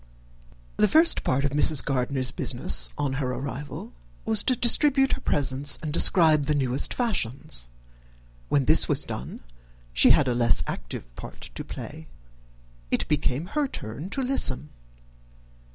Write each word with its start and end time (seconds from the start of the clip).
The 0.77 0.87
first 0.87 1.23
part 1.23 1.45
of 1.45 1.51
Mrs. 1.51 1.85
Gardiner's 1.85 2.31
business, 2.31 2.89
on 2.97 3.13
her 3.21 3.31
arrival, 3.35 3.93
was 4.25 4.41
to 4.45 4.55
distribute 4.55 5.13
her 5.13 5.21
presents 5.21 5.77
and 5.83 5.93
describe 5.93 6.45
the 6.47 6.55
newest 6.55 6.91
fashions. 6.91 7.67
When 8.49 8.65
this 8.65 8.89
was 8.89 9.03
done, 9.03 9.41
she 9.93 10.09
had 10.09 10.27
a 10.27 10.33
less 10.33 10.63
active 10.65 11.15
part 11.15 11.51
to 11.53 11.63
play. 11.63 12.07
It 12.89 13.07
became 13.07 13.45
her 13.53 13.67
turn 13.67 14.09
to 14.09 14.23
listen. 14.23 14.69